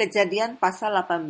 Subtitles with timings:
[0.00, 1.28] Kejadian pasal 18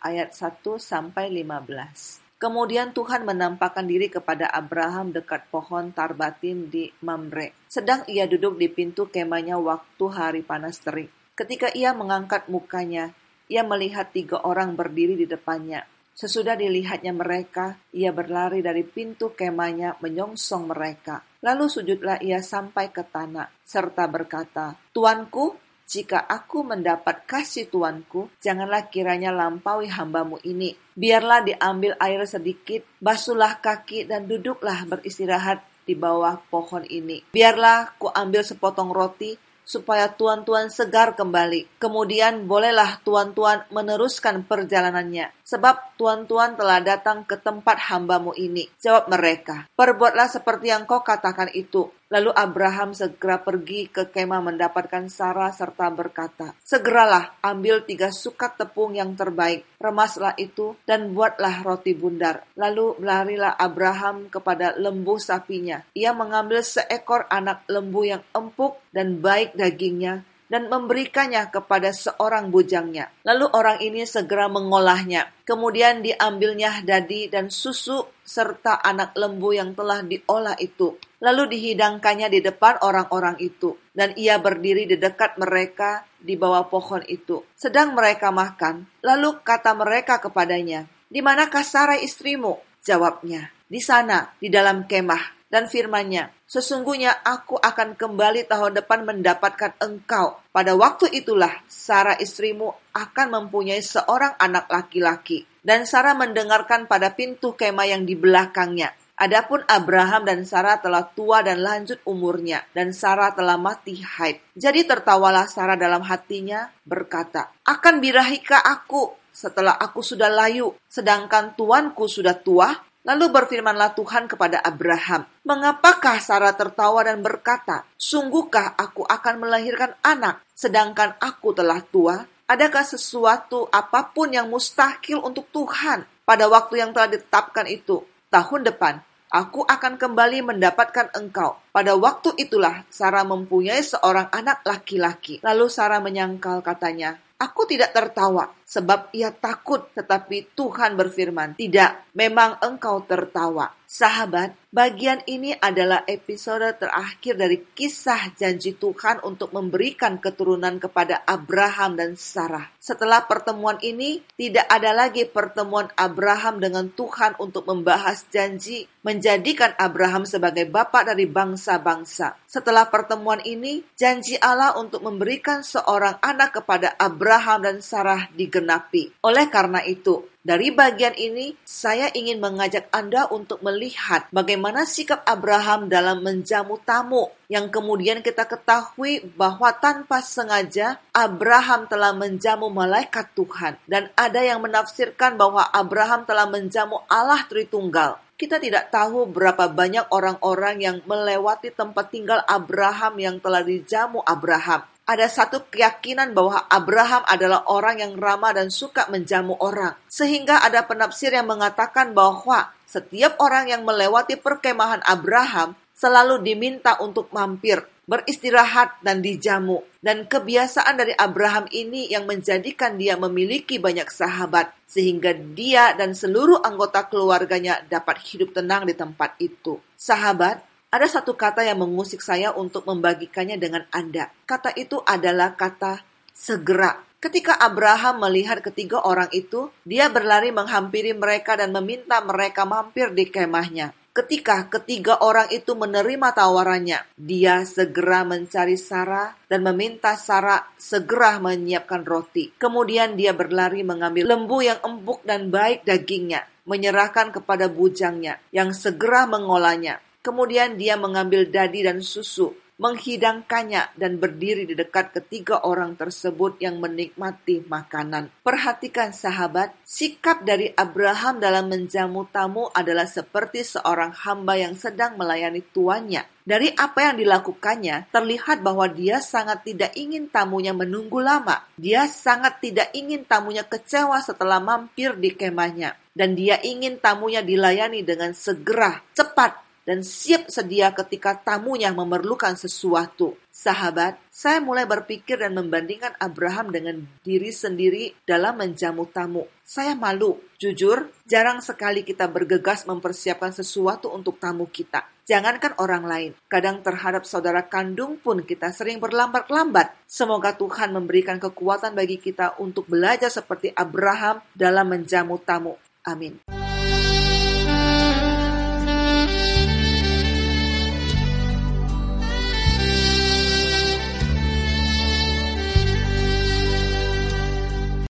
[0.00, 2.40] ayat 1 sampai 15.
[2.40, 7.52] Kemudian Tuhan menampakkan diri kepada Abraham dekat pohon tarbatin di Mamre.
[7.68, 11.12] Sedang ia duduk di pintu kemahnya waktu hari panas terik.
[11.36, 13.12] Ketika ia mengangkat mukanya,
[13.52, 15.84] ia melihat tiga orang berdiri di depannya.
[16.16, 21.20] Sesudah dilihatnya mereka, ia berlari dari pintu kemahnya menyongsong mereka.
[21.44, 28.86] Lalu sujudlah ia sampai ke tanah, serta berkata, Tuanku, jika aku mendapat kasih tuanku, janganlah
[28.94, 30.78] kiranya lampaui hambamu ini.
[30.94, 37.26] Biarlah diambil air sedikit, basuhlah kaki dan duduklah beristirahat di bawah pohon ini.
[37.34, 39.34] Biarlah ku ambil sepotong roti,
[39.66, 41.82] supaya tuan-tuan segar kembali.
[41.82, 48.70] Kemudian bolehlah tuan-tuan meneruskan perjalanannya, sebab tuan-tuan telah datang ke tempat hambamu ini.
[48.78, 51.90] Jawab mereka, perbuatlah seperti yang kau katakan itu.
[52.10, 58.98] Lalu Abraham segera pergi ke kemah mendapatkan Sarah serta berkata, Segeralah ambil tiga sukat tepung
[58.98, 62.42] yang terbaik, remaslah itu dan buatlah roti bundar.
[62.58, 65.86] Lalu larilah Abraham kepada lembu sapinya.
[65.94, 73.14] Ia mengambil seekor anak lembu yang empuk dan baik dagingnya dan memberikannya kepada seorang bujangnya.
[73.22, 75.30] Lalu orang ini segera mengolahnya.
[75.46, 80.98] Kemudian diambilnya dadi dan susu serta anak lembu yang telah diolah itu.
[81.22, 83.78] Lalu dihidangkannya di depan orang-orang itu.
[83.94, 87.46] Dan ia berdiri di dekat mereka di bawah pohon itu.
[87.54, 92.58] Sedang mereka makan, lalu kata mereka kepadanya, Di manakah Sarai istrimu?
[92.80, 99.78] Jawabnya, di sana, di dalam kemah dan firman-Nya, Sesungguhnya aku akan kembali tahun depan mendapatkan
[99.78, 100.42] engkau.
[100.50, 105.46] Pada waktu itulah Sarah istrimu akan mempunyai seorang anak laki-laki.
[105.62, 108.90] Dan Sarah mendengarkan pada pintu kemah yang di belakangnya.
[109.14, 114.42] Adapun Abraham dan Sarah telah tua dan lanjut umurnya, dan Sarah telah mati haid.
[114.58, 122.10] Jadi tertawalah Sarah dalam hatinya, berkata, Akan birahika aku setelah aku sudah layu, sedangkan tuanku
[122.10, 122.74] sudah tua?
[123.00, 130.44] Lalu berfirmanlah Tuhan kepada Abraham, "Mengapakah Sarah tertawa dan berkata, 'Sungguhkah aku akan melahirkan anak,
[130.52, 136.90] sedangkan aku telah tua?' Adakah sesuatu apa pun yang mustahil untuk Tuhan pada waktu yang
[136.90, 138.02] telah ditetapkan itu?
[138.26, 138.98] Tahun depan,
[139.30, 141.62] aku akan kembali mendapatkan engkau.
[141.70, 145.38] Pada waktu itulah Sarah mempunyai seorang anak laki-laki.
[145.46, 152.60] Lalu Sarah menyangkal katanya, Aku tidak tertawa, sebab ia takut, tetapi Tuhan berfirman, "Tidak, memang
[152.60, 160.78] engkau tertawa." Sahabat, bagian ini adalah episode terakhir dari kisah janji Tuhan untuk memberikan keturunan
[160.78, 162.70] kepada Abraham dan Sarah.
[162.78, 170.22] Setelah pertemuan ini, tidak ada lagi pertemuan Abraham dengan Tuhan untuk membahas janji menjadikan Abraham
[170.22, 172.38] sebagai bapak dari bangsa-bangsa.
[172.46, 179.18] Setelah pertemuan ini, janji Allah untuk memberikan seorang anak kepada Abraham dan Sarah digenapi.
[179.26, 185.92] Oleh karena itu, dari bagian ini, saya ingin mengajak Anda untuk melihat bagaimana sikap Abraham
[185.92, 193.76] dalam menjamu tamu, yang kemudian kita ketahui bahwa tanpa sengaja Abraham telah menjamu malaikat Tuhan,
[193.84, 198.16] dan ada yang menafsirkan bahwa Abraham telah menjamu Allah Tritunggal.
[198.40, 204.88] Kita tidak tahu berapa banyak orang-orang yang melewati tempat tinggal Abraham yang telah dijamu Abraham
[205.10, 209.98] ada satu keyakinan bahwa Abraham adalah orang yang ramah dan suka menjamu orang.
[210.06, 217.26] Sehingga ada penafsir yang mengatakan bahwa setiap orang yang melewati perkemahan Abraham selalu diminta untuk
[217.34, 219.82] mampir, beristirahat, dan dijamu.
[219.98, 226.62] Dan kebiasaan dari Abraham ini yang menjadikan dia memiliki banyak sahabat, sehingga dia dan seluruh
[226.62, 229.82] anggota keluarganya dapat hidup tenang di tempat itu.
[229.98, 234.34] Sahabat, ada satu kata yang mengusik saya untuk membagikannya dengan Anda.
[234.42, 236.02] Kata itu adalah kata
[236.34, 236.98] segera.
[237.22, 243.30] Ketika Abraham melihat ketiga orang itu, dia berlari menghampiri mereka dan meminta mereka mampir di
[243.30, 243.94] kemahnya.
[244.10, 252.02] Ketika ketiga orang itu menerima tawarannya, dia segera mencari Sarah dan meminta Sarah segera menyiapkan
[252.02, 252.50] roti.
[252.58, 259.30] Kemudian dia berlari mengambil lembu yang empuk dan baik dagingnya, menyerahkan kepada bujangnya yang segera
[259.30, 260.02] mengolahnya.
[260.20, 266.80] Kemudian dia mengambil dadi dan susu, menghidangkannya dan berdiri di dekat ketiga orang tersebut yang
[266.80, 268.32] menikmati makanan.
[268.40, 275.60] Perhatikan sahabat, sikap dari Abraham dalam menjamu tamu adalah seperti seorang hamba yang sedang melayani
[275.60, 276.24] tuannya.
[276.40, 281.64] Dari apa yang dilakukannya, terlihat bahwa dia sangat tidak ingin tamunya menunggu lama.
[281.76, 286.00] Dia sangat tidak ingin tamunya kecewa setelah mampir di kemahnya.
[286.10, 293.34] Dan dia ingin tamunya dilayani dengan segera, cepat, dan siap sedia ketika tamunya memerlukan sesuatu.
[293.50, 299.50] Sahabat, saya mulai berpikir dan membandingkan Abraham dengan diri sendiri dalam menjamu tamu.
[299.66, 305.10] Saya malu, jujur, jarang sekali kita bergegas mempersiapkan sesuatu untuk tamu kita.
[305.26, 309.90] Jangankan orang lain, kadang terhadap saudara kandung pun kita sering berlambat-lambat.
[310.06, 315.74] Semoga Tuhan memberikan kekuatan bagi kita untuk belajar seperti Abraham dalam menjamu tamu.
[316.06, 316.59] Amin.